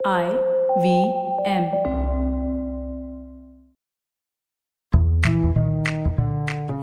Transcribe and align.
I 0.00 0.26
V 0.78 0.90
M. 1.44 1.64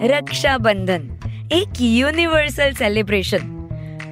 Rakshabandhan, 0.03 1.03
एक 1.53 1.81
universal 1.81 2.73
celebration 2.73 3.47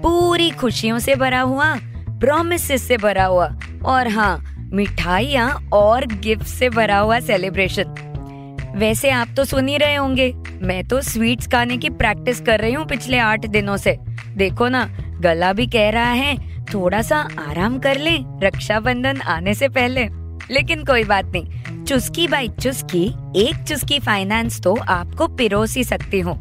पूरी 0.03 0.49
खुशियों 0.51 0.99
से 0.99 1.15
भरा 1.15 1.41
हुआ 1.41 1.73
प्रोमिस 2.19 2.87
से 2.87 2.97
भरा 2.97 3.25
हुआ, 3.25 3.47
और 3.85 4.07
हाँ 4.07 4.69
मिठाइया 4.73 5.47
और 5.73 6.05
गिफ्ट 6.05 6.45
से 6.47 6.69
भरा 6.69 6.99
हुआ 6.99 7.19
सेलिब्रेशन 7.19 8.73
वैसे 8.77 9.09
आप 9.09 9.33
तो 9.37 9.45
सुन 9.45 9.67
ही 9.67 9.77
रहे 9.77 9.95
होंगे, 9.95 10.31
मैं 10.61 10.83
तो 10.87 11.01
स्वीट्स 11.01 11.47
खाने 11.47 11.77
की 11.77 11.89
प्रैक्टिस 11.91 12.41
कर 12.41 12.59
रही 12.59 12.73
हूँ 12.73 12.85
पिछले 12.87 13.17
आठ 13.19 13.45
दिनों 13.47 13.77
से। 13.77 13.97
देखो 14.37 14.67
ना, 14.67 14.85
गला 15.21 15.53
भी 15.53 15.67
कह 15.67 15.89
रहा 15.89 16.11
है 16.11 16.52
थोड़ा 16.73 17.01
सा 17.01 17.17
आराम 17.39 17.77
कर 17.79 17.97
ले 17.97 18.17
रक्षाबंधन 18.43 19.21
आने 19.21 19.53
से 19.53 19.67
पहले। 19.69 20.07
लेकिन 20.51 20.83
कोई 20.83 21.03
बात 21.03 21.25
नहीं, 21.25 21.83
चुस्की 21.83 22.27
बाई 22.27 22.47
चुस्की, 22.61 23.03
एक 23.35 23.63
चुस्की 23.67 23.99
फाइनेंस 23.99 24.61
तो 24.61 24.75
आपको 24.89 25.27
पिरोस 25.27 25.75
ही 25.77 25.83
सकती 25.83 26.19
हूँ। 26.19 26.35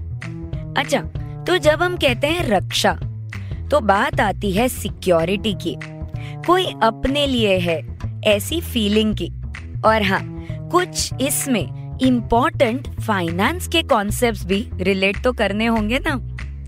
अच्छा 0.78 1.00
तो 1.47 1.56
जब 1.59 1.83
हम 1.83 1.97
कहते 1.97 2.27
हैं 2.27 2.47
रक्षा 2.48 2.92
तो 3.70 3.80
बात 3.80 4.20
आती 4.20 4.52
है 4.52 4.69
सिक्योरिटी 4.69 5.55
की। 5.55 5.77
कोई 6.47 6.66
अपने 6.83 7.27
लिए 7.27 7.59
है, 7.59 7.80
ऐसी 8.25 8.61
फीलिंग 8.61 9.14
की। 9.14 9.30
और 9.84 10.02
हाँ 10.02 10.20
कुछ 10.73 11.20
इसमें 11.20 11.98
इम्पोर्टेंट 12.02 12.89
फाइनेंस 13.00 13.69
के 13.69 13.83
कॉन्सेप्ट्स 13.83 14.45
भी 14.45 14.66
रिलेट 14.80 15.23
तो 15.25 15.33
करने 15.33 15.66
होंगे 15.66 15.98
ना। 15.98 16.16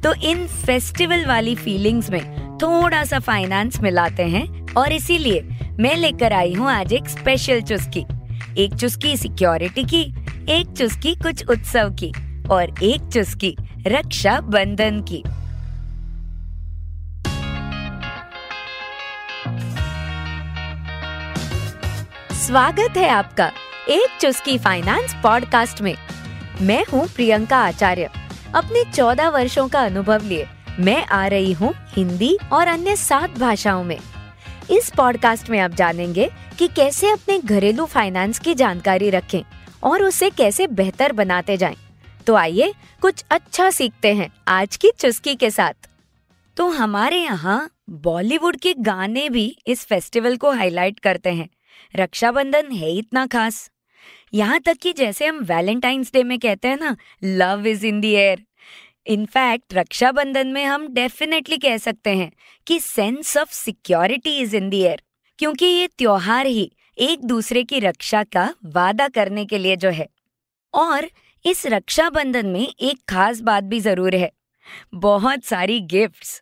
तो 0.00 0.14
इन 0.22 0.46
फेस्टिवल 0.46 1.24
वाली 1.26 1.54
फीलिंग्स 1.54 2.10
में 2.10 2.20
थोड़ा 2.62 3.04
सा 3.04 3.18
फाइनेंस 3.18 3.80
मिलाते 3.80 4.22
हैं 4.22 4.74
और 4.74 4.92
इसीलिए 4.92 5.40
मैं 5.80 5.96
लेकर 5.96 6.32
आई 6.32 6.54
हूँ 6.54 6.70
आज 6.70 6.92
एक 6.92 7.08
स्पेशल 7.08 7.60
चुस्की। 7.60 8.04
एक 8.58 8.74
चुस्की 8.74 9.16
सिक्योरिटी 9.16 9.84
की, 9.84 10.02
एक 10.48 10.74
चुस्की 10.78 11.14
कुछ 11.14 11.46
उत्सव 11.46 11.90
की 12.02 12.12
और 12.48 12.74
एक 12.82 13.10
चुस्की 13.12 13.56
रक्षा 13.86 14.40
बंधन 14.40 15.00
की। 15.00 15.22
स्वागत 22.36 22.96
है 22.96 23.08
आपका 23.08 23.50
एक 23.88 24.18
चुस्की 24.20 24.58
फाइनेंस 24.58 25.14
पॉडकास्ट 25.22 25.82
में। 25.82 25.94
मैं 26.62 26.84
हूँ 26.92 27.08
प्रियंका 27.08 27.58
आचार्य। 27.58 28.10
अपने 28.54 28.84
चौदह 28.92 29.28
वर्षों 29.28 29.68
का 29.68 29.80
अनुभव 29.80 30.20
लिए 30.24 30.46
मैं 30.80 31.06
आ 31.06 31.26
रही 31.26 31.52
हूँ 31.52 31.74
हिंदी 31.88 32.38
और 32.52 32.66
अन्य 32.66 32.96
सात 32.96 33.30
भाषाओं 33.30 33.84
में। 33.84 33.98
इस 34.70 34.92
पॉडकास्ट 34.96 35.50
में 35.50 35.58
आप 35.58 35.70
जानेंगे 35.70 36.30
कि 36.58 36.68
कैसे 36.68 37.10
अपने 37.10 37.38
घरेलू 37.38 37.84
फाइनेंस 37.84 38.38
की 38.38 38.54
जानकारी 38.54 39.10
रखें 39.10 39.42
और 39.82 40.02
उसे 40.02 40.30
कैसे 40.30 40.66
बेहतर 40.66 41.12
बनाते 41.12 41.56
जाएँ। 41.56 41.76
तो 42.26 42.34
आइए 42.34 42.74
कुछ 43.00 43.24
अच्छा 43.30 43.70
सीखते 43.70 44.14
हैं 44.14 44.30
आज 44.48 44.76
की 44.76 44.90
चुस्की 44.98 45.34
के 45.34 45.50
साथ। 45.50 45.88
तो 46.56 46.68
हमारे 46.68 47.16
यहाँ 47.16 47.70
बॉलीवुड 47.90 48.56
के 48.56 48.74
गाने 48.74 49.30
भी 49.30 49.58
इस 49.66 49.86
फेस्टिवल 49.86 50.36
को 50.36 50.50
हाईलाइट 50.50 51.00
करते 51.00 51.30
हैं। 51.30 51.48
रक्षाबंधन 51.96 52.72
है 52.72 52.92
इतना 52.92 53.26
खास। 53.26 53.70
यहाँ 54.34 54.60
तक 54.60 54.76
कि 54.82 54.92
जैसे 54.92 55.26
हम 55.26 55.38
वैलेंटाइंस 55.38 56.10
डे 56.12 56.22
में 56.22 56.38
कहते 56.38 56.68
हैं 56.68 56.76
ना 56.76 56.96
love 57.24 57.66
is 57.66 57.86
in 57.86 58.00
the 58.00 58.12
air 58.12 58.44
in fact, 59.06 59.74
Rakshabandhan 59.74 60.48
में 60.48 60.64
हम 60.64 60.86
डेफिनेटली 60.88 61.58
कह 61.58 61.76
सकते 61.78 62.10
हैं 62.10 62.30
कि 62.66 62.78
sense 62.80 63.36
of 63.36 63.52
security 63.52 64.36
is 64.38 64.56
in 64.56 64.68
the 64.70 64.80
air, 64.80 65.02
क्योंकि 65.38 65.66
ये 65.66 65.86
त्योहार 65.88 66.46
ही 66.46 66.70
एक 66.98 67.24
दूसरे 67.24 67.62
की 67.64 67.80
रक्षा 67.80 68.22
का 68.26 68.48
वादा 68.66 69.08
करने 69.08 69.44
के 69.46 69.58
लिए 69.58 69.76
जो 69.76 69.90
है। 69.90 70.08
और 70.74 71.08
इस 71.44 71.66
रक्षाबंधन 71.66 72.46
में 72.46 72.60
एक 72.60 72.98
खास 73.08 73.40
बात 73.40 73.64
भी 73.64 73.80
ज़रूर 73.80 74.14
है, 74.14 74.30
बहुत 74.94 75.44
सारी 75.44 75.80
गिफ्ट्स 75.82 76.40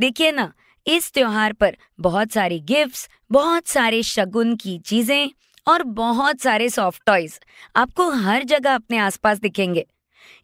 देखिए 0.00 0.30
ना, 0.32 0.52
इस 0.86 1.12
त्योहार 1.12 1.52
पर 1.52 1.76
बहुत 2.00 2.32
सारी 2.32 2.60
गिफ्ट्स 2.60 3.08
बहुत 3.30 3.66
सारे 3.66 4.02
शगुन 4.04 4.54
की 4.56 4.78
चीज़ें 4.80 5.30
और 5.66 5.82
बहुत 5.94 6.40
सारे 6.40 6.68
सॉफ्ट 6.70 7.02
टॉयज 7.06 7.38
आपको 7.76 8.08
हर 8.10 8.42
जगह 8.44 8.74
अपने 8.74 8.98
आसपास 8.98 9.38
दिखेंगे। 9.38 9.86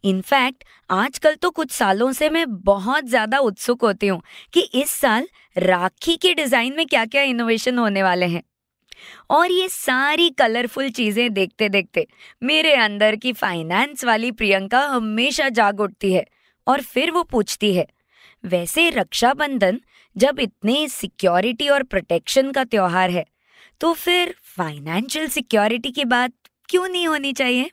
इनफैक्ट, 0.05 0.65
आजकल 0.91 1.35
तो 1.35 1.51
कुछ 1.51 1.71
सालों 1.73 2.11
से 2.13 2.29
मैं 2.31 2.45
बहुत 2.57 3.05
ज़्यादा 3.07 3.39
उत्सुक 3.41 3.83
होती 3.83 4.07
हूँ 4.07 4.21
कि 4.55 4.61
इस 4.75 4.91
साल 4.93 5.29
राखी 5.57 6.17
के 6.17 6.35
डिज़ाइन 6.35 6.77
में 6.77 6.87
क्या 6.87 7.05
क्या 7.07 7.23
इनोवेशन 7.25 7.79
होने 7.79 8.03
वाले 8.03 8.27
हैं। 8.27 8.43
और 9.31 9.51
ये 9.51 9.69
सारी 9.69 10.29
कलरफुल 10.33 10.91
चीज़ें 10.91 11.33
देखते 11.35 11.69
देखते 11.69 12.07
मेरे 12.43 12.75
अंदर 12.75 13.17
की 13.17 13.33
फाइनेंस 13.35 14.05
वाली 14.05 14.31
प्रियंका 14.33 14.81
हमेशा 14.87 15.49
जाग 15.51 15.81
उठती 15.81 16.13
है 16.13 16.25
और 16.67 16.83
फिर 16.83 17.11
वो 17.11 17.23
पूछती 17.25 17.75
है, 17.75 17.87
वैसे 18.45 18.89
रक्षाबंधन 18.91 19.81
जब 20.17 20.41
इतने 20.41 20.87
सिक्योरिटी 20.91 21.69
और 21.69 21.83
प्रोटेक्शन 21.85 22.51
का 22.53 22.65
त्योहार 22.65 23.11
है 23.11 23.25
तो 23.81 23.93
फिर 23.95 24.35
फाइनेंशियल 24.57 25.29
सिक्योरिटी 25.29 25.91
की 25.91 26.05
बात 26.07 26.33
क्यों 26.69 26.89
नहीं 26.89 27.07
होनी 27.07 27.33
चाहिए? 27.33 27.71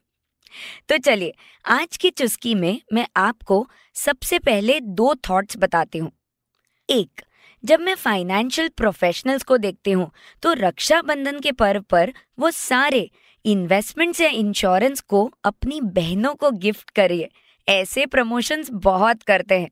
तो 0.89 0.97
चलिए, 0.97 1.33
आज 1.65 1.97
की 1.97 2.09
चुस्की 2.09 2.55
में 2.55 2.81
मैं 2.93 3.07
आपको 3.17 3.67
सबसे 3.95 4.39
पहले 4.39 4.79
दो 4.79 5.13
थॉट्स 5.29 5.57
बताती 5.57 5.97
हूँ। 5.97 6.11
एक, 6.89 7.21
जब 7.63 7.79
मैं 7.79 7.95
फाइनेंशियल 7.95 8.69
प्रोफेशनल्स 8.77 9.43
को 9.43 9.57
देखती 9.57 9.91
हूँ 9.91 10.09
तो 10.43 10.53
रक्षाबंधन 10.53 11.39
के 11.39 11.51
पर्व 11.51 11.81
पर 11.81 12.13
वो 12.39 12.51
सारे 12.51 13.09
इन्वेस्टमेंट्स 13.45 14.21
या 14.21 14.29
इंश्योरेंस 14.29 15.01
को 15.01 15.29
अपनी 15.43 15.81
बहनों 15.81 16.33
को 16.35 16.51
गिफ्ट 16.51 16.89
करिए। 16.89 17.29
ऐसे 17.67 18.05
प्रमोशंस 18.05 18.69
बहुत 18.73 19.23
करते 19.23 19.59
हैं। 19.59 19.69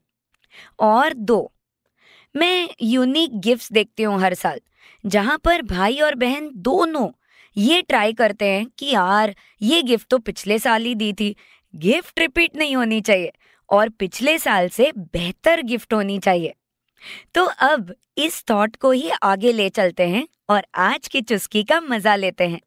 और 0.80 1.14
दो, 1.14 1.52
मैं 2.36 2.70
यूनिक 2.82 3.40
गिफ्ट्स 3.40 3.72
देखती 3.72 4.04
हूँ 4.04 4.20
हर 4.22 4.34
साल, 4.34 4.60
जहाँ 5.04 5.38
पर 5.38 5.62
भाई 5.62 6.00
और 6.00 6.16
बहन 6.16 6.50
दोनों 6.56 7.08
ये 7.58 7.82
ट्राई 7.82 8.14
करते 8.14 8.46
हैं 8.46 8.66
कि 8.80 8.86
यार, 8.86 9.36
ये 9.62 9.82
गिफ्ट 9.82 10.08
तो 10.08 10.18
पिछले 10.18 10.60
साल 10.60 10.84
ही 10.84 10.96
दी 10.96 11.14
थी। 11.14 11.36
गिफ्ट 11.76 12.20
रिपीट 12.20 12.56
नहीं 12.56 12.76
होनी 12.76 13.02
चाहिए 13.02 13.32
और 13.70 13.90
पिछले 13.90 14.40
साल 14.40 14.70
से 14.70 14.92
बेहतर 14.98 15.62
गिफ्ट 15.62 15.94
होनी 15.94 16.20
चाहिए। 16.20 16.54
तो 17.36 17.46
अब 17.46 17.96
इस 18.18 18.44
थॉट 18.50 18.76
को 18.76 18.92
ही 18.92 19.10
आगे 19.10 19.52
ले 19.52 19.70
चलते 19.70 20.04
हैं 20.04 20.28
और 20.50 20.66
आज 20.76 21.08
की 21.08 21.22
चुस्की 21.22 21.64
का 21.64 21.82
मज़ा 21.82 22.16
लेते 22.16 22.48
हैं। 22.48 22.62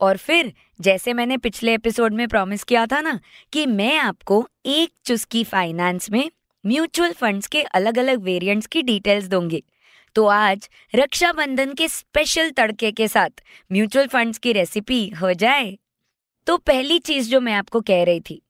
और 0.00 0.16
फिर, 0.16 0.52
जैसे 0.80 1.12
मैंने 1.12 1.36
पिछले 1.36 1.74
एपिसोड 1.74 2.14
में 2.14 2.28
प्रॉमिस 2.28 2.64
किया 2.64 2.86
था 2.86 3.00
ना 3.00 3.20
कि 3.52 3.66
मैं 3.66 3.98
आपको 3.98 4.48
एक 4.66 4.92
चुस्की 5.04 5.44
फाइनेंस 5.44 6.10
में 6.10 6.30
म्यूचुअल 6.66 7.12
फंड्स 7.12 7.46
के 7.46 7.62
अलग 7.62 7.98
अलग 7.98 8.22
वेरिएंट्स 8.22 8.66
की 8.66 8.82
डिटेल्स 8.82 9.24
दूँगी। 9.24 9.62
तो 10.16 10.26
आज 10.26 10.68
रक्षाबंधन 10.94 11.72
के 11.74 11.88
स्पेशल 11.88 12.50
तड़के 12.50 12.90
के 12.92 13.06
साथ 13.08 13.42
म्यूचुअल 13.70 14.06
फंड्स 14.06 14.38
की 14.38 14.52
रेसिपी 14.52 15.08
हो 15.22 15.32
जाए। 15.32 15.76
तो 16.46 16.56
पहली 16.58 16.98
चीज़ 16.98 17.30
जो 17.30 17.40
मैं 17.40 17.52
आपको 17.52 17.80
कह 17.80 18.02
रही 18.04 18.20
थी 18.20 18.40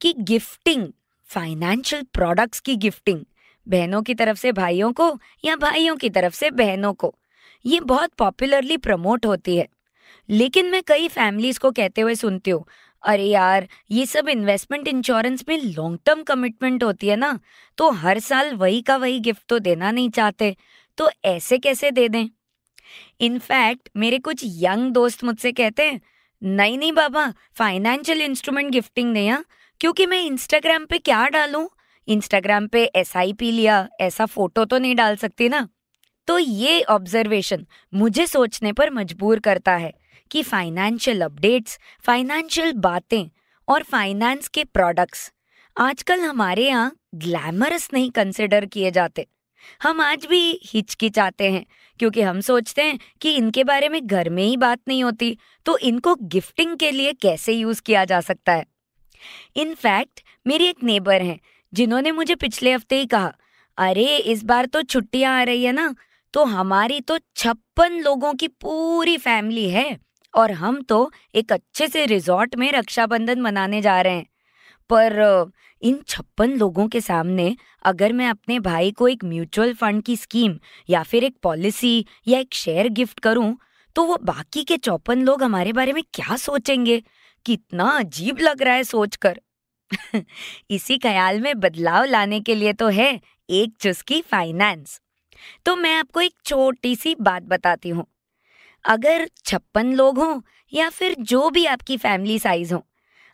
कि 0.00 0.12
गिफ्टिंग 0.20 0.86
फाइनेंशियल 1.26 2.02
प्रोडक्ट्स 2.14 2.60
की 2.60 2.76
गिफ्टिंग 2.76 3.24
बहनों 3.66 4.02
की 4.02 4.14
तरफ़ 4.14 4.38
से 4.38 4.52
भाइयों 4.52 4.92
को 4.92 5.08
या 5.44 5.56
भाइयों 5.56 5.96
की 5.96 6.10
तरफ़ 6.10 6.34
से 6.34 6.50
बहनों 6.52 6.92
को, 6.94 7.14
ये 7.64 7.80
बहुत 7.82 8.10
पॉपुलरली 8.18 8.76
प्रमोट 8.78 9.26
होती 9.26 9.56
है। 9.56 9.66
लेकिन 10.28 10.70
मैं 10.70 10.82
कई 10.86 11.08
फैमिलीज़ 11.08 11.58
को 11.60 11.70
कहते 11.70 12.00
हुए 12.00 12.14
सुनती 12.14 12.50
हूँ, 12.50 12.64
अरे 13.02 13.24
यार, 13.24 13.66
ये 13.90 14.06
सब 14.06 14.28
इन्वेस्टमेंट 14.28 14.88
इंश्योरेंस 14.88 15.44
में 15.48 15.58
लॉन्ग 15.58 15.98
टर्म 16.06 16.22
कमिटमेंट 16.22 16.84
होती 16.84 17.08
है 17.08 17.16
ना 17.16 17.38
तो 17.78 17.90
हर 17.92 18.18
साल 18.20 18.54
वही 18.54 18.80
का 18.82 18.96
वही 18.96 19.18
गिफ्ट 19.20 19.42
तो 19.48 19.58
देना 19.58 19.90
नहीं 19.90 20.10
चाहते। 20.10 20.56
तो 20.98 21.10
ऐसे 21.24 21.58
कैसे 21.58 21.90
दे 21.90 22.08
दें? 22.08 22.28
इनफैक्ट, 23.20 23.88
मेरे 23.96 24.18
कुछ 24.18 24.42
यंग 24.44 24.92
दोस्त 24.92 25.24
मुझसे 25.24 25.52
कहते 25.52 25.82
हैं, 25.82 26.00
नहीं 26.42 26.78
नहीं 26.78 26.92
बाबा, 26.92 27.32
फाइनेंशियल 27.54 28.22
इंस्ट्रूमेंट 28.22 28.70
गिफ्टिंग 28.70 29.12
नहीं 29.12 29.28
है, 29.28 29.44
क्योंकि 29.80 30.06
मैं 30.06 30.20
इंस्टाग्राम 30.22 30.84
पे 30.84 30.98
क्या 30.98 31.26
डालूं? 31.28 31.66
इंस्टाग्राम 32.08 32.66
पे 32.66 32.84
एसआईपी 32.84 33.50
लिया, 33.50 33.88
ऐसा 34.00 34.26
फ़ोटो 34.26 34.64
तो 34.64 34.78
नहीं 34.78 34.96
डाल 34.96 35.16
सकती 35.16 35.48
ना? 35.48 35.68
तो 36.28 36.38
ये 36.38 36.82
ऑब्जर्वेशन 36.82 37.66
मुझे 37.94 38.26
सोचने 38.26 38.72
पर 38.72 38.90
मजबूर 38.90 39.40
करता 39.40 39.74
है 39.76 39.92
कि 40.30 40.42
फाइनेंशियल 40.42 41.22
अपडेट्स 41.22 41.78
फाइनेंशियल 42.00 42.72
बातें 42.72 43.28
और 43.68 43.82
फाइनेंस 43.82 44.48
के 44.48 44.64
प्रोडक्ट्स 44.64 45.32
आजकल 45.76 46.20
हमारे 46.20 46.66
यहाँ 46.66 46.96
ग्लैमरस 47.14 47.88
नहीं 47.92 48.10
कंसिडर 48.10 48.66
किए 48.66 48.90
जाते। 48.90 49.26
हम 49.82 50.00
आज 50.00 50.26
भी 50.26 50.60
हिचकिचाते 50.64 51.50
हैं, 51.50 51.64
क्योंकि 52.00 52.22
हम 52.22 52.40
सोचते 52.40 52.82
हैं 52.82 52.98
कि 53.20 53.34
इनके 53.34 53.64
बारे 53.64 53.88
में 53.88 54.00
घर 54.06 54.30
में 54.30 54.42
ही 54.44 54.56
बात 54.56 54.80
नहीं 54.88 55.02
होती 55.04 55.36
तो 55.66 55.76
इनको 55.78 56.14
गिफ्टिंग 56.24 56.76
के 56.76 56.90
लिए 56.90 57.12
कैसे 57.12 57.52
यूज़ 57.52 57.82
किया 57.82 58.04
जा 58.04 58.20
सकता 58.20 58.52
है? 58.52 58.64
इनफैक्ट 59.56 60.20
मेरी 60.46 60.66
एक 60.66 60.82
नेबर 60.82 61.22
हैं, 61.22 61.38
जिन्होंने 61.72 62.12
मुझे 62.12 62.34
पिछले 62.34 62.72
हफ़्ते 62.72 62.98
ही 62.98 63.06
कहा, 63.06 63.32
अरे, 63.78 64.16
इस 64.16 64.44
बार 64.44 64.66
तो 64.66 64.82
छुट्टियाँ 64.82 65.38
आ 65.40 65.42
रही 65.42 65.64
है 65.64 65.72
ना 65.72 65.94
तो 66.34 66.44
हमारी 66.44 67.00
तो 67.00 67.18
छप्पन 67.36 68.00
लोगों 68.00 68.32
की 68.34 68.48
पूरी 68.48 69.16
फैमिली 69.18 69.68
है, 69.70 69.96
और 70.34 70.52
हम 70.52 70.80
तो 70.82 71.10
एक 71.34 71.52
अच्छे 71.52 71.86
से 71.88 72.04
रिजॉर्ट 72.06 72.56
में 72.56 72.70
रक्षाबंधन 72.72 73.40
मनाने 73.40 73.80
जा 73.82 74.00
रहे 74.00 74.12
हैं। 74.12 74.26
पर 74.90 75.50
इन 75.82 76.00
छप्पन 76.08 76.50
लोगों 76.50 76.86
के 76.88 77.00
सामने 77.00 77.56
अगर 77.84 78.12
मैं 78.12 78.28
अपने 78.28 78.58
भाई 78.60 78.90
को 78.92 79.08
एक 79.08 79.24
म्यूचुअल 79.24 79.74
फंड 79.74 80.02
की 80.02 80.16
स्कीम 80.16 80.58
या 80.90 81.02
फिर 81.02 81.24
एक 81.24 81.36
पॉलिसी 81.42 82.06
या 82.28 82.38
एक 82.38 82.54
शेयर 82.54 82.88
गिफ्ट 82.88 83.20
करूँ 83.20 83.56
तो 83.96 84.04
वो 84.04 84.16
बाकी 84.24 84.62
के 84.64 84.76
चौपन 84.76 85.22
लोग 85.22 85.42
हमारे 85.42 85.72
बारे 85.72 85.92
में 85.92 86.02
क्या 86.14 86.36
सोचेंगे? 86.36 87.02
कितना 87.46 87.84
अजीब 87.90 88.38
लग 88.40 88.62
रहा 88.62 88.74
है 88.74 88.84
सोचकर। 88.84 89.40
इसी 90.70 90.98
ख्याल 90.98 91.40
में 91.40 91.54
बदलाव 91.60 92.04
लाने 92.04 92.40
के 92.40 92.54
लिए 92.54 92.72
तो 92.72 92.88
है 92.88 93.20
एक 93.48 93.74
चुस्की 93.80 94.20
फाइनेंस। 94.22 95.00
तो 95.66 95.76
मैं 95.76 95.94
आपको 95.94 96.20
एक 96.20 96.34
छोटी 96.46 96.96
सी 96.96 97.14
बात 97.20 97.42
बताती 97.44 97.88
हूँ। 97.88 98.06
अगर 98.84 99.28
छप्पन 99.46 99.92
लोग 99.94 100.18
हों 100.18 100.40
या 100.72 100.88
फिर 100.90 101.16
जो 101.20 101.50
भी 101.50 101.66
आपकी 101.66 101.96
फैमिली 101.96 102.38
साइज़ 102.38 102.74
हो 102.74 102.84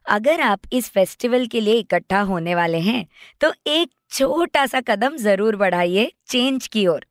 अगर 0.07 0.41
आप 0.41 0.61
इस 0.73 0.89
फेस्टिवल 0.91 1.47
के 1.47 1.61
लिए 1.61 1.75
इकट्ठा 1.75 2.21
होने 2.23 2.55
वाले 2.55 2.79
हैं 2.81 3.07
तो 3.41 3.53
एक 3.69 3.91
छोटा 4.11 4.67
सा 4.67 4.81
कदम 4.81 5.17
ज़रूर 5.19 5.57
बढ़ाइए 5.57 6.11
चेंज 6.29 6.67
की 6.67 6.87
ओर। 6.87 7.07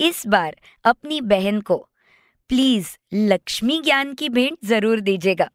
इस 0.00 0.26
बार 0.26 0.56
अपनी 0.84 1.20
बहन 1.22 1.60
को 1.60 1.76
प्लीज़ 2.50 2.88
लक्ष्मी 3.14 3.80
ज्ञान 3.80 4.12
की 4.14 4.28
भेंट 4.28 4.58
ज़रूर 4.64 5.00
दीजिएगा। 5.00 5.48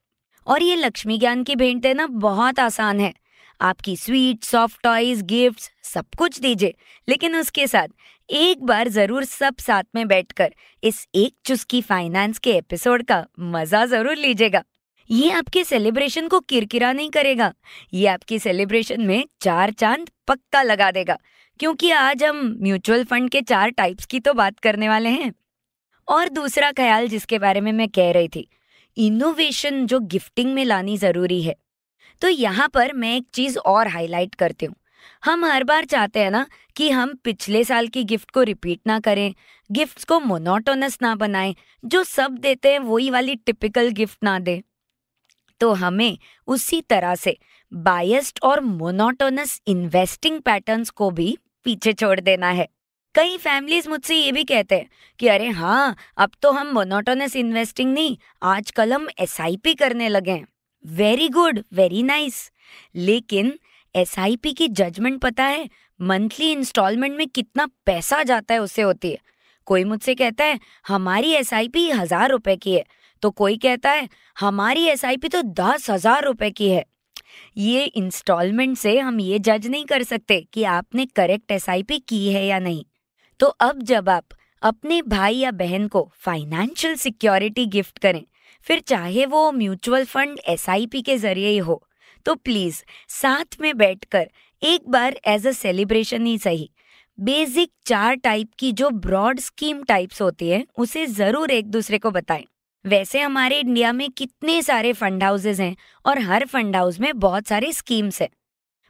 और 0.48 0.64
ये 0.64 0.76
लक्ष्मी 0.76 1.18
ज्ञान 1.18 1.44
की 1.44 1.56
भेंट 1.56 1.82
देना 1.82 2.08
बहुत 2.08 2.60
आसान 2.60 3.00
है। 3.00 3.14
आपकी 3.60 3.96
स्वीट 3.98 4.44
सॉफ्ट 4.44 4.82
टॉयज, 4.84 5.22
गिफ्ट्स 5.24 5.70
सब 5.84 6.06
कुछ 6.18 6.40
दीजिए, 6.40 6.74
लेकिन 7.08 7.36
उसके 7.36 7.68
साथ 7.68 7.88
एक 8.30 8.64
बार 8.64 8.88
ज़रूर 8.90 9.24
सब 9.26 9.58
साथ 9.60 9.84
में 9.96 10.08
बैठकर 10.08 10.54
इस 10.84 11.08
एक 11.16 11.34
चुस्की 11.46 11.82
फाइनेंस 11.82 12.40
के 12.40 12.52
एपिसोड 12.52 13.04
का 13.04 13.26
मज़ा 13.40 13.86
ज़रूर 13.86 14.16
लीजिएगा। 14.18 14.64
ये 15.12 15.30
आपके 15.32 15.64
सेलिब्रेशन 15.64 16.28
को 16.28 16.40
किरकिरा 16.40 16.92
नहीं 16.94 17.10
करेगा। 17.12 17.52
ये 17.94 18.06
आपकी 18.08 18.38
सेलिब्रेशन 18.40 19.02
में 19.02 19.26
चार 19.42 19.72
चाँद 19.72 20.10
पक्का 20.28 20.62
लगा 20.64 20.90
देगा, 20.92 21.18
क्योंकि 21.60 21.92
आज 21.92 22.24
हम 22.24 22.38
म्यूचुअल 22.62 23.04
फंड 23.04 23.30
के 23.30 23.42
चार 23.44 23.70
टाइप्स 23.72 24.06
की 24.06 24.20
तो 24.20 24.34
बात 24.34 24.60
करने 24.60 24.90
वाले 24.90 25.10
हैं। 25.10 25.34
और 26.08 26.30
दूसरा 26.30 26.72
ख्याल 26.72 27.08
जिसके 27.08 27.40
बारे 27.40 27.62
में 27.62 27.72
मैं 27.74 27.88
कह 27.90 28.12
रही 28.12 28.28
थी 28.28 28.48
इनोवेशन 28.98 29.86
जो 29.86 30.00
गिफ्टिंग 30.08 30.54
में 30.54 30.64
लानी 30.66 30.98
ज़रूरी 30.98 31.42
है। 31.42 31.56
तो 32.22 32.28
यहाँ 32.30 32.70
पर 32.70 32.94
मैं 32.94 33.16
एक 33.18 33.28
चीज़ 33.34 33.58
और 33.60 33.88
हाईलाइट 33.88 34.36
करती 34.36 34.66
हूँ। 34.66 34.76
हम 35.26 35.46
हर 35.46 35.64
बार 35.64 35.86
चाहते 35.86 36.20
हैं 36.20 36.32
ना 36.32 36.46
कि 36.76 36.90
हम 36.92 37.14
पिछले 37.24 37.64
साल 37.64 37.88
की 37.88 38.04
गिफ्ट 38.06 38.32
को 38.32 38.42
रिपीट 38.44 38.80
ना 38.88 39.00
करें 39.00 39.34
गिफ्ट्स 39.70 40.04
को 40.06 40.20
मोनोटोनस 40.22 40.98
ना 41.02 41.16
बनाएँ, 41.18 41.56
जो 41.84 42.04
सब 42.06 42.38
देते 42.40 42.72
हैं 42.72 42.80
वही 42.82 43.10
वाली 43.10 43.36
टिपिकल 43.38 43.90
गिफ्ट 43.92 44.24
ना 44.24 44.40
दे। 44.40 44.62
तो 45.62 45.72
हमें 45.76 46.18
उसी 46.48 46.82
तरह 46.82 47.16
से 47.16 47.38
बायस्ड 47.72 48.40
और 48.44 48.62
मोनोटोनस 48.62 49.60
इन्वेस्टिंग 49.68 50.42
पैटर्न्स 50.42 50.90
को 50.92 51.10
भी 51.12 51.38
पीछे 51.66 51.94
छोड़ 51.94 52.20
देना 52.20 52.50
है। 52.50 52.68
कई 53.16 53.38
फैमिलीज़ 53.38 53.90
मुझसे 53.90 54.16
ये 54.16 54.32
भी 54.32 54.44
कहते 54.44 54.76
हैं 54.76 54.90
कि 55.20 55.28
अरे 55.28 55.50
हाँ 55.52 55.96
अब 56.18 56.32
तो 56.42 56.52
हम 56.52 56.72
मोनोटोनस 56.74 57.36
इन्वेस्टिंग 57.36 57.94
नहीं, 57.94 58.18
आजकल 58.44 58.94
हम 58.94 59.08
एसआईपी 59.20 59.74
करने 59.76 60.10
लगे 60.10 60.32
हैं। 60.32 60.46
वेरी 60.86 61.28
गुड 61.30 61.60
वेरी 61.74 62.04
नाइस 62.04 62.50
लेकिन 62.98 63.54
एसआईपी 63.96 64.54
की 64.54 64.68
जजमेंट 64.70 65.20
पता 65.22 65.44
है 65.44 65.70
मंथली 66.00 66.52
इंस्टॉलमेंट 66.52 67.18
में 67.18 67.28
कितना 67.28 67.66
पैसा 67.86 68.22
जाता 68.24 68.54
है, 68.54 68.60
उससे 68.60 68.82
होती 68.82 69.12
है। 69.12 69.18
कोई 69.68 69.84
मुझसे 69.84 70.16
कहता 70.16 70.44
है, 70.44 70.60
हमारी 70.88 71.32
एस 71.34 71.54
आई 71.54 71.68
पी 71.68 71.90
हज़ार 71.90 72.30
रुपए 72.30 72.56
की 72.56 72.74
है। 72.74 72.84
तो 73.24 73.30
कोई 73.32 73.58
कहता 73.58 73.92
है, 73.92 74.08
हमारी 74.38 74.86
एसआईपी 74.88 75.28
तो 75.28 75.42
दस 75.42 75.90
हज़ार 75.90 76.24
रुपए 76.26 76.50
की 76.52 76.70
है। 76.70 76.86
ये 77.58 77.84
इंस्टॉलमेंट 77.86 78.78
से 78.78 78.98
हम 79.00 79.20
ये 79.20 79.40
जज 79.42 79.68
नहीं 79.68 79.86
कर 79.86 80.04
सकते 80.04 80.40
कि 80.54 80.64
आपने 80.66 81.06
करेक्ट 81.08 81.52
एसआईपी 81.52 82.00
की 82.00 82.28
है 82.34 82.46
या 82.46 82.60
नहीं। 82.60 82.84
तो 83.40 83.48
अब 83.48 83.82
जब 83.84 84.10
आप 84.10 84.34
अपने 84.62 85.02
भाई 85.04 85.36
या 85.36 85.52
बहन 85.54 85.88
को 85.88 86.10
फाइनेंशियल 86.16 86.96
सिक्योरिटी 86.96 87.66
गिफ्ट 87.68 88.00
करें, 88.00 88.24
फिर 88.66 88.80
चाहे 88.80 89.26
वो 89.26 89.52
म्यूचुअल 89.52 90.06
फंड 90.06 90.40
एसआईपी 90.50 91.02
के 91.02 91.18
ज़रिए 91.18 91.50
ही 91.50 91.58
हो 91.60 91.82
तो 92.26 92.36
प्लीज़ 92.36 92.82
साथ 93.12 93.60
में 93.62 93.78
बैठकर 93.78 94.30
एक 94.62 94.90
बार 94.90 95.20
एज 95.28 95.48
अ 95.48 95.52
सेलिब्रेशन 95.54 96.26
ही 96.26 96.38
सही। 96.38 96.70
बेसिक 97.18 97.72
चार 97.86 98.16
टाइप 98.16 98.50
की 98.60 98.72
जो 98.74 98.90
ब्रॉड 98.90 99.40
स्कीम 99.40 99.82
टाइप्स 99.84 100.22
होती 100.22 100.50
है, 100.50 100.66
उसे 100.78 101.06
ज़रूर 101.08 101.52
एक 101.52 101.68
दूसरे 101.68 101.98
को 101.98 102.12
बताएँ। 102.12 102.46
वैसे 102.86 103.22
हमारे 103.22 103.60
इंडिया 103.60 103.94
में 103.94 104.12
कितने 104.12 104.62
सारे 104.62 104.94
फंड 104.94 105.24
हाउसेज 105.24 105.62
हैं 105.62 105.76
और 106.06 106.20
हर 106.20 106.46
फंड 106.46 106.76
हाउस 106.76 107.00
में 107.00 107.20
बहुत 107.20 107.48
सारे 107.48 107.74
स्कीम्स 107.74 108.22
हैं। 108.22 108.30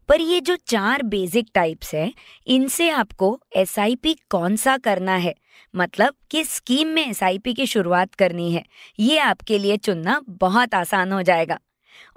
पर 0.10 0.22
ये 0.22 0.42
जो 0.42 0.56
चार 0.56 1.04
बेसिक 1.04 1.48
टाइप्स 1.54 1.96
हैं, 1.96 2.14
इनसे 2.48 2.90
आपको 2.90 3.42
एसआईपी 3.56 4.18
कौन 4.30 4.56
सा 4.56 4.78
करना 4.78 5.16
है? 5.16 5.36
मतलब 5.76 6.16
किस 6.32 6.50
स्कीम 6.50 6.88
में 6.88 7.08
एसआईपी 7.08 7.54
की 7.54 7.66
शुरुआत 7.66 8.16
करनी 8.16 8.54
है? 8.54 8.66
ये 9.00 9.18
आपके 9.18 9.58
लिए 9.58 9.78
चुनना 9.78 10.22
बहुत 10.30 10.76
आसान 10.76 11.12
हो 11.12 11.22
जाएगा। 11.22 11.60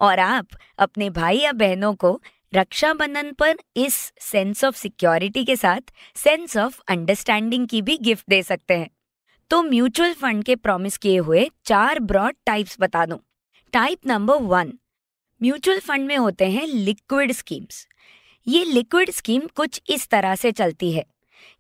और 0.00 0.18
आप 0.18 0.46
अपने 0.78 1.10
भाई 1.10 1.38
या 1.38 1.52
बहनों 1.52 1.94
को 1.94 2.22
रक्षाबंधन 2.54 3.32
पर 3.32 3.56
इस 3.76 4.12
सेंस 4.20 4.64
ऑफ़ 4.64 4.76
सिक्योरिटी 4.76 5.44
के 5.44 5.56
साथ 5.56 5.92
सेंस 6.16 6.56
ऑफ़ 6.56 6.80
अंडरस्टैंडिंग 6.88 7.68
की 7.68 7.82
भी 7.82 7.98
गिफ्ट 7.98 8.24
दे 8.28 8.42
सकते 8.42 8.74
हैं। 8.74 8.90
तो 9.50 9.62
म्यूचुअल 9.62 10.12
फंड 10.12 10.44
के 10.44 10.55
प्रॉमिस 10.56 10.96
किए 10.99 11.19
हुए 11.19 11.49
चार 11.67 11.99
ब्रॉड 12.00 12.35
टाइप्स 12.46 12.76
बता 12.81 13.05
दूँ। 13.06 13.19
Type 13.73 14.06
number 14.06 14.37
one, 14.43 14.73
mutual 15.41 15.79
fund 15.79 16.06
में 16.06 16.17
होते 16.17 16.50
हैं 16.50 16.67
लिक्विड 16.67 17.32
स्कीम्स। 17.32 17.87
ये 18.46 18.64
लिक्विड 18.64 19.11
स्कीम 19.11 19.43
कुछ 19.56 19.81
इस 19.88 20.08
तरह 20.08 20.35
से 20.35 20.52
चलती 20.52 20.93
है 20.93 21.05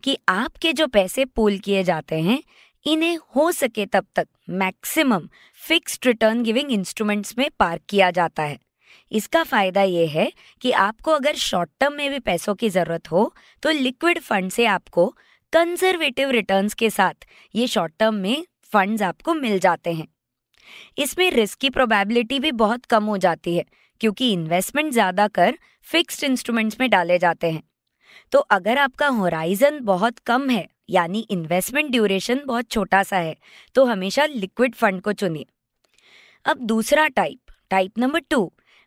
कि 0.04 0.16
आपके 0.28 0.72
जो 0.72 0.86
पैसे 0.86 1.24
पूल 1.26 1.58
किए 1.58 1.82
जाते 1.84 2.20
हैं, 2.20 2.42
इन्हें 2.86 3.18
हो 3.36 3.50
सके 3.52 3.86
तब 3.86 4.06
तक 4.16 4.28
maximum 4.52 5.28
fixed 5.60 6.06
return 6.06 6.42
giving 6.42 6.72
instruments 6.72 7.34
में 7.38 7.48
पार्क 7.58 7.82
किया 7.88 8.10
जाता 8.10 8.42
है। 8.42 8.58
इसका 9.12 9.42
फ़ायदा 9.44 9.82
ये 9.82 10.06
है 10.06 10.30
कि 10.60 10.70
आपको 10.72 11.10
अगर 11.10 11.34
शॉर्ट 11.36 11.70
टर्म 11.80 11.92
में 11.92 12.10
भी 12.10 12.18
पैसों 12.20 12.54
की 12.54 12.68
ज़रूरत 12.70 13.10
हो 13.10 13.32
तो 13.62 13.70
लिक्विड 13.72 14.18
फंड 14.20 14.50
से 14.50 14.66
आपको 14.66 15.14
कंजर्वेटिव 15.54 16.30
रिटर्न्स 16.30 16.74
के 16.74 16.88
साथ 16.90 17.24
ये 17.54 17.66
शॉर्ट 17.66 17.92
टर्म 17.98 18.14
में 18.14 18.44
फंड्स 18.72 19.02
आपको 19.02 19.34
मिल 19.34 19.58
जाते 19.58 19.92
हैं। 19.92 20.06
इसमें 20.98 21.30
रिस्क 21.30 21.58
की 21.58 21.68
प्रोबेबिलिटी 21.70 22.38
भी 22.40 22.50
बहुत 22.52 22.84
कम 22.84 23.04
हो 23.04 23.16
जाती 23.18 23.54
है, 23.56 23.64
क्योंकि 24.00 24.32
इन्वेस्टमेंट 24.32 24.92
ज़्यादा 24.92 25.26
कर 25.28 25.58
फिक्स्ड 25.86 26.24
इंस्ट्रूमेंट्स 26.24 26.80
में 26.80 26.88
डाले 26.90 27.18
जाते 27.18 27.50
हैं। 27.50 27.62
तो 28.32 28.38
अगर 28.38 28.78
आपका 28.78 29.08
होराइजन 29.10 29.78
बहुत 29.82 30.18
कम 30.20 30.48
है, 30.50 30.66
यानी 30.90 31.26
इन्वेस्टमेंट 31.30 31.90
ड्यूरेशन 31.90 32.40
बहुत 32.46 32.70
छोटा 32.70 33.02
सा 33.02 33.16
है 33.18 33.36
तो 33.76 33.84
हमेशा 33.84 34.26
लिक्विड 34.26 34.74
फंड 34.74 35.00
को 35.02 35.12
चुनिए। 35.14 35.46
अब 36.44 36.66
दूसरा 36.66 37.06
type 37.10 37.54
type 37.70 37.98
number 37.98 38.22
two 38.30 38.42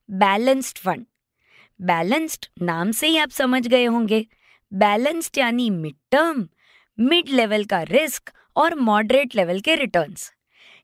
balanced 0.09 0.77
fund 0.79 1.05
balanced 1.79 2.45
नाम 2.63 2.91
से 2.91 3.07
ही 3.07 3.17
आप 3.17 3.29
समझ 3.31 3.67
गए 3.67 3.85
होंगे। 3.85 4.25
बैलेंस्ड 4.71 5.37
यानी 5.37 5.69
मिड 5.71 5.95
टर्म 6.11 6.47
मिड 6.99 7.29
लेवल 7.29 7.63
का 7.63 7.81
रिस्क 7.81 8.31
और 8.55 8.75
मॉडरेट 8.75 9.35
लेवल 9.35 9.59
के 9.59 9.75
रिटर्न्स 9.75 10.31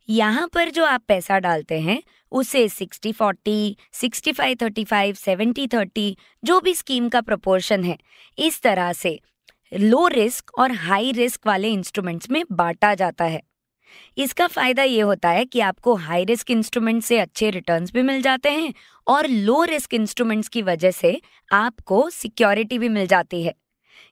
यहाँ 0.09 0.47
पर 0.53 0.69
जो 0.69 0.85
आप 0.85 1.03
पैसा 1.07 1.39
डालते 1.39 1.79
हैं 1.79 2.01
उसे 2.31 2.67
60 2.69 3.13
40, 3.13 3.75
65 3.93 4.55
35, 4.55 5.13
70 5.17 5.67
30 5.67 6.15
जो 6.43 6.59
भी 6.59 6.73
स्कीम 6.75 7.07
का 7.09 7.21
प्रोपोर्शन 7.21 7.83
है 7.83 7.97
इस 8.37 8.61
तरह 8.61 8.93
से 8.93 9.19
लो 9.73 10.07
रिस्क 10.07 10.51
और 10.59 10.71
हाई 10.71 11.11
रिस्क 11.11 11.47
वाले 11.47 11.69
इंस्ट्रूमेंट्स 11.69 12.29
में 12.29 12.43
बांटा 12.51 12.93
जाता 12.95 13.25
है। 13.25 13.41
इसका 14.17 14.47
फ़ायदा 14.47 14.83
ये 14.83 15.01
होता 15.01 15.29
है 15.29 15.45
कि 15.45 15.59
आपको 15.59 15.95
हाई 15.95 16.25
रिस्क 16.25 16.51
इंस्ट्रूमेंट 16.51 17.03
से 17.03 17.19
अच्छे 17.19 17.49
रिटर्न्स 17.49 17.93
भी 17.93 18.01
मिल 18.01 18.21
जाते 18.21 18.49
हैं 18.49 18.73
और 19.07 19.27
लो 19.27 19.63
रिस्क 19.63 19.93
इंस्ट्रूमेंट्स 19.93 20.47
की 20.47 20.61
वजह 20.61 20.91
से 20.91 21.19
आपको 21.51 22.09
सिक्योरिटी 22.09 22.79
भी 22.79 22.89
मिल 22.89 23.07
जाती 23.07 23.43
है। 23.43 23.53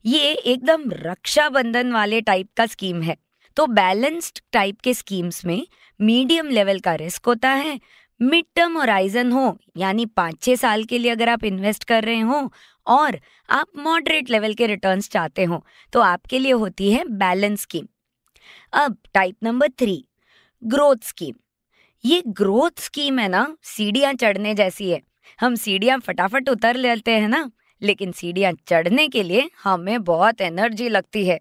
ये 0.06 0.32
एकदम 0.34 0.84
रक्षाबंधन 0.94 1.92
वाले 1.92 2.22
टाइप 2.22 2.48
का 2.58 2.66
स्कीम 2.66 3.02
है। 3.02 3.16
तो 3.58 3.66
बैलेंस्ड 3.70 4.40
टाइप 4.54 4.80
के 4.80 4.94
स्कीम्स 4.94 5.44
में 5.46 5.66
मीडियम 6.00 6.50
लेवल 6.50 6.80
का 6.80 6.94
रिस्क 6.96 7.26
होता 7.26 7.50
है 7.50 7.80
मिड 8.20 8.46
टर्म 8.56 8.78
होराइजन 8.78 9.32
हो, 9.32 9.58
यानी 9.78 10.06
पाँच 10.08 10.42
छः 10.44 10.56
साल 10.56 10.84
के 10.84 10.98
लिए 10.98 11.12
अगर 11.12 11.30
आप 11.30 11.44
इन्वेस्ट 11.44 11.84
कर 11.84 12.04
रहे 12.04 12.20
हो, 12.20 12.52
और 12.88 13.20
आप 13.50 13.68
मॉडरेट 13.78 14.30
लेवल 14.30 14.54
के 14.54 14.68
रिटर्न्स 14.68 15.10
चाहते 15.10 15.44
हो 15.44 15.64
तो 15.94 16.02
आपके 16.02 16.40
लिए 16.40 16.52
होती 16.54 16.92
है 16.92 17.04
बैलेंस 17.10 17.62
स्कीम 17.62 17.88
अब 18.74 18.98
type 19.14 19.36
number 19.44 19.70
three 19.80 20.04
growth 20.62 21.04
scheme 21.04 21.36
ये 22.04 22.22
ग्रोथ 22.30 22.80
स्कीम 22.80 23.20
है 23.20 23.28
ना, 23.28 23.56
सीढ़ियाँ 23.64 24.14
चढ़ने 24.14 24.54
जैसी 24.56 24.90
है। 24.90 25.02
हम 25.40 25.56
सीढ़ियाँ 25.56 26.00
फटाफट 26.00 26.50
उतर 26.50 26.76
लेते 26.76 27.12
हैं 27.12 27.28
ना 27.30 27.50
लेकिन 27.82 28.12
सीढ़ियाँ 28.12 28.52
चढ़ने 28.68 29.08
के 29.08 29.24
लिए 29.24 29.50
हमें 29.64 30.04
बहुत 30.04 30.42
एनर्जी 30.42 30.90
लगती 30.90 31.26
है। 31.26 31.40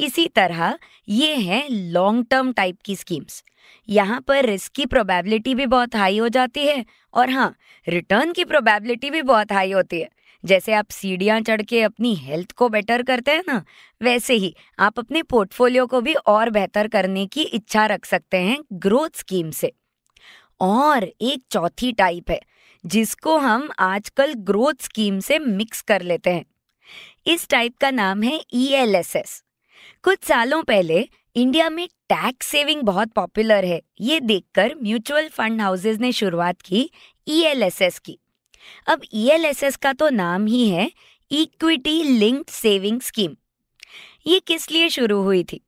इसी 0.00 0.26
तरह 0.28 0.78
ये 1.08 1.34
है 1.34 1.66
लॉन्ग 1.70 2.26
टर्म 2.30 2.52
टाइप 2.52 2.78
की 2.84 2.96
स्कीम्स 2.96 3.42
यहाँ 3.88 4.20
पर 4.20 4.44
रिस्क 4.44 4.72
की 4.72 4.86
प्रोबेबिलिटी 4.86 5.54
भी 5.54 5.66
बहुत 5.66 5.96
हाई 5.96 6.18
हो 6.18 6.28
जाती 6.28 6.66
है 6.66 6.84
और 7.14 7.30
हाँ 7.30 7.54
रिटर्न 7.86 8.32
की 8.32 8.44
प्रोबेबिलिटी 8.44 9.10
भी 9.10 9.22
बहुत 9.22 9.52
हाई 9.52 9.72
होती 9.72 10.00
है। 10.00 10.08
जैसे 10.44 10.72
आप 10.72 10.90
सीढ़ियाँ 10.90 11.40
चढ़ 11.40 11.62
के 11.62 11.82
अपनी 11.82 12.14
हेल्थ 12.14 12.52
को 12.52 12.68
बेटर 12.68 13.02
करते 13.02 13.30
हैं 13.30 13.42
ना, 13.48 13.64
वैसे 14.00 14.34
ही 14.34 14.54
आप 14.78 14.98
अपने 14.98 15.22
पोर्टफोलियो 15.22 15.86
को 15.86 16.00
भी 16.00 16.14
और 16.14 16.50
बेहतर 16.50 16.88
करने 16.88 17.26
की 17.26 17.42
इच्छा 17.42 17.86
रख 17.86 18.04
सकते 18.04 18.36
हैं 18.36 18.58
ग्रोथ 18.72 19.18
स्कीम 19.18 19.50
से। 19.50 19.72
और 20.60 21.04
एक 21.04 21.42
चौथी 21.50 21.92
टाइप 21.92 22.30
है 22.30 22.40
जिसको 22.84 23.36
हम 23.38 23.68
आजकल 23.78 24.32
ग्रोथ 24.34 24.82
स्कीम 24.82 25.18
से 25.20 25.38
मिक्स 25.38 25.80
कर 25.82 26.02
लेते 26.02 26.30
हैं। 26.30 26.44
इस 27.26 27.48
टाइप 27.48 27.76
का 27.76 27.90
नाम 27.90 28.22
है 28.22 28.40
ई 28.54 28.66
e 28.74 29.24
कुछ 30.04 30.24
सालों 30.24 30.62
पहले 30.62 31.08
इंडिया 31.36 31.68
में 31.70 31.86
टैक्स 32.08 32.46
सेविंग 32.46 32.82
बहुत 32.82 33.12
पॉपुलर 33.12 33.64
है, 33.64 33.80
ये 34.00 34.20
देखकर 34.20 34.74
म्यूचुअल 34.82 35.28
फंड 35.28 35.60
हाउसेज 35.60 36.00
ने 36.00 36.12
शुरुआत 36.12 36.60
की 36.62 36.90
ई 37.28 37.42
e 37.44 37.98
की। 37.98 38.18
अब 38.86 39.02
ई 39.14 39.28
e 39.28 39.76
का 39.76 39.92
तो 39.92 40.08
नाम 40.10 40.46
ही 40.46 40.68
है 40.68 40.90
इक्विटी 41.30 42.02
लिंक्ड 42.02 42.50
सेविंग 42.50 43.00
स्कीम 43.00 43.36
ये 44.26 44.38
किस 44.40 44.70
लिए 44.70 44.88
शुरू 44.88 45.22
हुई 45.22 45.42
थी? 45.44 45.60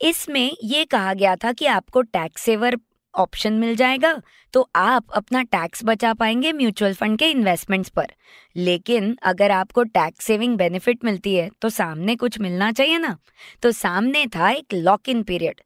इसमें 0.00 0.56
ये 0.64 0.84
कहा 0.84 1.14
गया 1.14 1.34
था 1.36 1.52
कि 1.52 1.66
आपको 1.66 2.02
टैक्स 2.02 2.42
सेवर 2.42 2.76
ऑप्शन 3.14 3.52
मिल 3.52 3.74
जाएगा 3.76 4.12
तो 4.54 4.68
आप 4.76 5.10
अपना 5.14 5.42
टैक्स 5.42 5.84
बचा 5.84 6.12
पाएँगे 6.14 6.52
म्यूचुअल 6.52 6.94
फंड 6.94 7.18
के 7.18 7.30
इन्वेस्टमेंट्स 7.30 7.90
पर। 7.90 8.12
लेकिन 8.56 9.16
अगर 9.22 9.50
आपको 9.50 9.82
टैक्स 9.84 10.24
सेविंग 10.24 10.56
बेनिफिट 10.56 11.04
मिलती 11.04 11.34
है 11.34 11.48
तो 11.62 11.68
सामने 11.68 12.16
कुछ 12.16 12.38
मिलना 12.40 12.70
चाहिए 12.72 12.98
ना। 12.98 13.16
तो 13.62 13.72
सामने 13.72 14.26
था 14.26 14.50
एक 14.50 14.74
लॉक 14.74 15.08
इन 15.08 15.22
पीरियड। 15.22 15.60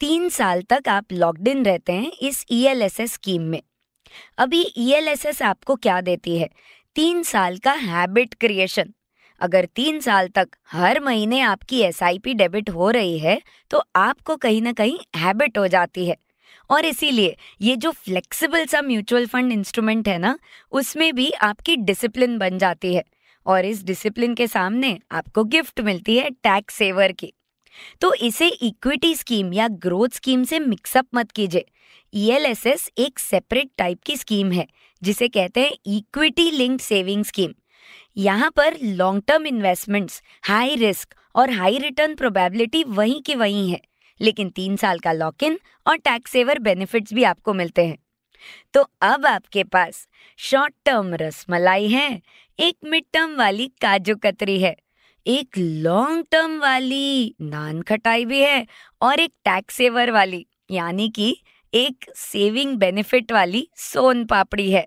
तीन 0.00 0.28
साल 0.28 0.62
तक 0.62 0.88
आप 0.88 1.12
लॉकड 1.12 1.48
इन 1.48 1.64
रहते 1.64 1.92
हैं 1.92 2.12
इस 2.12 2.44
ई 2.50 2.62
e 2.74 3.06
स्कीम 3.06 3.42
में। 3.42 3.60
अभी 4.38 4.62
ई 4.78 4.92
e 5.16 5.42
आपको 5.42 5.74
क्या 5.76 6.00
देती 6.00 6.38
है? 6.38 6.48
तीन 6.96 7.22
साल 7.22 7.58
का 7.58 7.72
हैबिट 7.72 8.34
क्रिएशन। 8.34 8.92
अगर 9.40 9.64
तीन 9.76 10.00
साल 10.00 10.28
तक 10.28 10.48
हर 10.68 11.00
महीने 11.00 11.40
आपकी 11.40 11.80
एसआईपी 11.80 12.34
डेबिट 12.34 12.70
हो 12.70 12.90
रही 12.90 13.18
है 13.18 13.40
तो 13.70 13.82
आपको 13.96 14.36
कहीं 14.36 14.60
ना 14.62 14.72
कहीं 14.72 14.98
हैबिट 15.16 15.58
हो 15.58 15.66
जाती 15.68 16.06
है। 16.06 16.16
और 16.70 16.84
इसीलिए 16.84 17.36
ये 17.60 17.76
जो 17.76 17.90
फ्लेक्सिबल 17.90 18.66
सा 18.66 18.82
म्यूचुअल 18.82 19.26
फंड 19.26 19.52
इंस्ट्रूमेंट 19.52 20.08
है 20.08 20.18
ना, 20.18 20.38
उसमें 20.72 21.14
भी 21.14 21.30
आपकी 21.30 21.76
डिसिप्लिन 21.76 22.38
बन 22.38 22.58
जाती 22.58 22.94
है। 22.94 23.04
और 23.46 23.64
इस 23.64 23.84
डिसिप्लिन 23.84 24.34
के 24.34 24.46
सामने 24.46 24.98
आपको 25.12 25.44
गिफ्ट 25.44 25.80
मिलती 25.80 26.16
है 26.16 26.30
टैक्स 26.30 26.74
सेवर 26.74 27.12
की। 27.12 27.32
तो 28.00 28.14
इसे 28.14 28.48
इक्विटी 28.48 29.14
स्कीम 29.14 29.52
या 29.52 29.68
ग्रोथ 29.68 30.08
स्कीम 30.08 30.44
से 30.44 30.58
मिक्सअप 30.58 31.06
मत 31.14 31.30
कीजिए। 31.30 31.64
ईएलएसएस 32.14 32.86
e 32.86 33.00
एक 33.00 33.18
सेपरेट 33.18 33.70
टाइप 33.78 34.02
की 34.06 34.16
स्कीम 34.16 34.52
है, 34.52 34.66
जिसे 35.02 35.28
कहते 35.28 35.60
हैं 35.60 35.72
इक्विटी 35.86 36.50
लिंक्ड 36.50 36.80
सेविंग 36.80 37.24
स्कीम 37.24 37.52
यहाँ 38.16 38.50
पर 38.50 38.76
long 38.82 39.22
term 39.26 39.46
investments 39.46 40.22
high 40.44 40.74
risk 40.74 41.14
और 41.34 41.50
हाई 41.50 41.78
रिटर्न 41.78 42.14
प्रोबेबिलिटी 42.14 42.84
वहीं 42.84 43.20
की 43.22 43.34
वहीं 43.34 43.70
है। 43.70 43.80
लेकिन 44.20 44.50
तीन 44.50 44.76
साल 44.76 44.98
का 44.98 45.12
लॉक 45.12 45.42
इन 45.42 45.58
और 45.86 45.96
टैक्स 45.98 46.30
सेवर 46.30 46.58
बेनिफिट्स 46.60 47.14
भी 47.14 47.24
आपको 47.24 47.54
मिलते 47.54 47.86
हैं। 47.86 47.98
तो 48.74 48.86
अब 49.02 49.26
आपके 49.26 49.64
पास 49.64 50.06
शॉर्ट 50.38 50.74
टर्म 50.84 51.14
रसमलाई 51.14 51.88
है, 51.88 52.20
एक 52.58 52.76
मिड 52.84 53.04
टर्म 53.12 53.36
वाली 53.36 53.66
काजू 53.80 54.14
कतरी 54.16 54.58
है, 54.60 54.74
एक 55.26 55.58
लॉन्ग 55.58 56.24
टर्म 56.30 56.58
वाली 56.60 57.34
नान 57.42 57.82
खटाई 57.82 58.24
भी 58.24 58.40
है 58.40 58.66
और 59.02 59.20
एक 59.20 59.32
टैक्स 59.44 59.74
सेवर 59.74 60.10
वाली, 60.10 60.46
यानी 60.70 61.08
कि 61.08 61.36
एक 61.72 62.10
सेविंग 62.16 62.76
बेनिफिट 62.76 63.32
वाली 63.32 63.68
सोन 63.78 64.24
पापड़ी 64.24 64.70
है। 64.70 64.86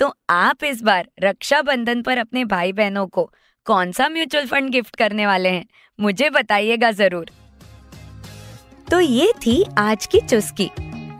तो 0.00 0.12
आप 0.30 0.64
इस 0.64 0.82
बार 0.82 1.08
रक्षाबंधन 1.22 2.02
पर 2.02 2.18
अपने 2.18 2.44
भाई 2.46 2.72
बहनों 2.72 3.06
को 3.08 3.30
कौन 3.66 3.92
सा 3.92 4.08
म्यूचुअल 4.08 4.46
फंड 4.46 4.70
गिफ्ट 4.70 4.96
करने 4.96 5.26
वाले 5.26 5.48
हैं, 5.48 5.64
मुझे 5.98 6.30
बताइएगा 6.30 6.90
ज़रूर। 6.92 7.30
तो 8.90 8.98
ये 9.00 9.32
थी 9.36 9.62
आज 9.78 10.06
की 10.06 10.20
चुस्की। 10.20 10.70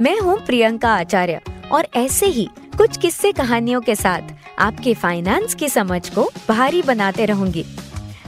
मैं 0.01 0.19
हूँ 0.21 0.37
प्रियंका 0.47 0.93
आचार्य, 0.95 1.41
और 1.73 1.87
ऐसे 1.97 2.27
ही 2.27 2.49
कुछ 2.79 2.97
किस्से 2.97 3.31
कहानियों 3.33 3.81
के 3.81 3.95
साथ 3.95 4.33
आपके 4.59 4.95
फाइनेंस 4.95 5.55
की 5.55 5.69
समझ 5.69 6.09
को 6.09 6.29
भारी 6.49 6.83
बनाते 6.83 7.27
रहूँगी। 7.27 7.65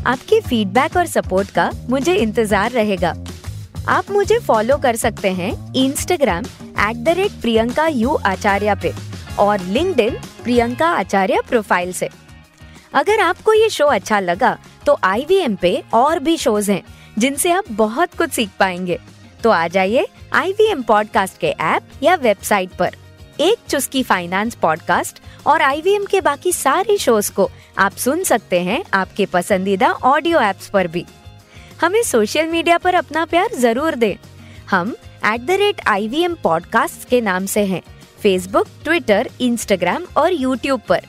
आपके 0.07 0.41
फीडबैक 0.41 0.97
और 0.97 1.07
सपोर्ट 1.07 1.51
का 1.51 1.71
मुझे 1.91 2.15
इंतज़ार 2.15 2.71
रहेगा। 2.71 3.15
आप 3.89 4.11
मुझे 4.11 4.39
फॉलो 4.39 4.77
कर 4.79 4.97
सकते 4.97 5.33
हैं 5.33 5.53
Instagram 5.75 6.45
at 6.81 6.97
the 6.97 7.09
rate 7.09 7.41
Priyanka 7.43 7.87
U 7.89 8.15
Acharya 8.27 8.75
पे 8.75 8.93
और 9.39 9.61
लिंक 9.63 10.01
प्रियंका 10.45 10.89
आचार्य 10.89 11.41
प्रोफ़ाइल 11.49 11.93
से। 11.93 12.09
अगर 12.95 13.21
आपको 13.21 13.53
ये 13.53 13.69
शो 13.71 13.87
अच्छा 13.87 14.21
लगा 14.21 14.57
तो 14.87 14.99
IVM 15.07 15.57
पे 15.57 15.83
और 15.95 16.19
भी 16.19 16.37
शोज़ 16.37 16.71
हैं, 16.71 16.83
जिनसे 17.19 17.51
आप 17.51 17.65
बहुत 17.73 18.15
कुछ 18.15 18.31
सीख 18.31 18.51
पाएँगे। 18.61 18.99
तो 19.47 19.51
आ 19.51 19.67
जाइए 19.69 20.07
आई 20.33 20.53
वी 20.53 20.65
एम 20.71 20.81
पॉडकास्ट 20.83 21.39
के 21.39 21.47
ऐप 21.47 21.91
या 22.03 22.15
वेबसाइट 22.15 22.71
पर। 22.71 22.95
एक 23.41 23.59
चुस्की 23.69 24.03
फाइनेंस 24.03 24.55
पॉडकास्ट 24.55 25.21
और 25.47 25.63
आई 25.63 25.81
वी 25.81 25.95
एम 25.95 26.05
के 26.05 26.21
बाकी 26.21 26.53
सारे 26.53 26.97
शोज़ 26.99 27.31
को 27.33 27.49
आप 27.79 27.97
सुन 27.97 28.25
सकते 28.25 28.61
हैं 28.61 28.83
आपके 28.95 29.27
पसंदीदा 29.27 29.91
ऑडियो 30.05 30.41
एप्स 30.41 30.69
पर 30.69 30.87
भी। 30.87 31.05
हमें 31.81 32.03
सोशल 32.03 32.47
मीडिया 32.47 32.79
पर 32.79 32.95
अपना 32.95 33.25
प्यार 33.25 33.55
ज़रूर 33.55 33.95
दें। 33.95 34.17
हम 34.71 34.95
at 35.27 35.41
the 35.41 35.61
rate 35.61 35.87
I 35.87 36.09
V 36.09 36.25
M 36.25 36.35
podcast 36.35 37.09
के 37.09 37.21
नाम 37.21 37.47
से 37.47 37.65
हैं 37.67 37.83
फेसबुक 38.23 38.67
ट्विटर 38.85 39.31
इंस्टाग्राम 39.41 40.07
और 40.17 40.33
यूट्यूब 40.33 40.81
पर। 40.89 41.07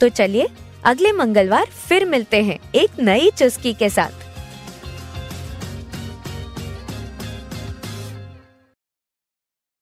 तो 0.00 0.08
चलिए 0.10 0.48
अगले 0.84 1.12
मंगलवार 1.12 1.66
फिर 1.88 2.04
मिलते 2.04 2.42
हैं 2.42 2.58
एक 2.74 3.00
नई 3.00 3.30
चुस्की 3.38 3.74
के 3.74 3.90
साथ। 3.90 4.29